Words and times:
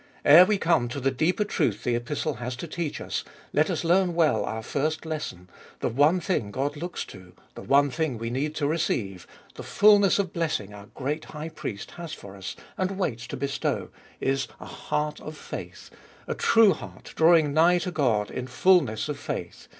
Ere 0.25 0.45
we 0.45 0.57
come 0.57 0.87
to 0.87 0.99
the 0.99 1.11
deeper 1.11 1.43
truth 1.45 1.83
the 1.83 1.93
Epistle 1.95 2.33
has 2.37 2.55
to 2.55 2.67
teach 2.67 2.99
us, 2.99 3.23
let 3.53 3.69
us 3.69 3.83
learn 3.83 4.15
well 4.15 4.43
our 4.43 4.63
first 4.63 5.05
lesson: 5.05 5.47
the 5.79 5.89
one 5.89 6.19
thing 6.19 6.49
God 6.49 6.75
looks 6.75 7.05
to, 7.05 7.33
the 7.53 7.61
one 7.61 7.91
thing 7.91 8.17
we 8.17 8.31
need 8.31 8.55
to 8.55 8.65
receive, 8.65 9.27
the 9.53 9.61
fulness 9.61 10.17
of 10.17 10.33
blessing 10.33 10.73
our 10.73 10.87
great 10.95 11.25
High 11.25 11.49
Priest 11.49 11.91
has 11.97 12.13
for 12.15 12.35
us 12.35 12.55
and 12.79 12.97
waits 12.97 13.27
to 13.27 13.37
bestow, 13.37 13.89
is 14.19 14.47
a 14.59 14.65
heart 14.65 15.19
of 15.21 15.37
faith— 15.37 15.91
a 16.27 16.33
true 16.33 16.73
heart 16.73 17.13
drawing 17.15 17.53
nigh 17.53 17.77
to 17.77 17.91
God 17.91 18.31
in 18.31 18.47
fulness 18.47 19.07
of 19.07 19.19
faith 19.19 19.49
(x. 19.49 19.67